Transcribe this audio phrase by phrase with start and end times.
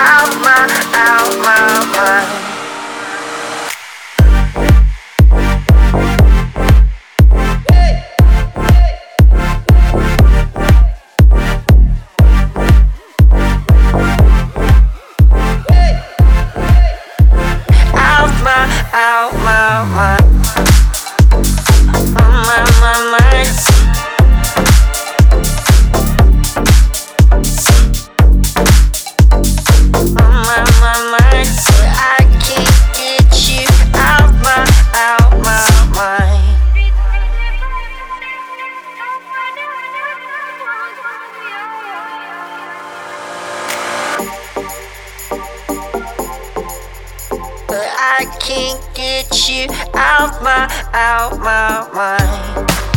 [0.00, 0.37] I'm
[48.20, 52.87] I can't get you out my, out my mind.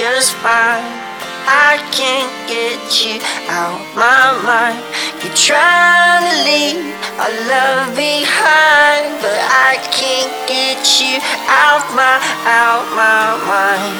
[0.00, 0.96] just fine.
[1.44, 3.20] I can't get you
[3.52, 4.80] out my mind.
[5.20, 6.80] You're trying to leave
[7.20, 11.20] our love behind, but I can't get you
[11.52, 12.16] out my,
[12.48, 13.99] out my mind.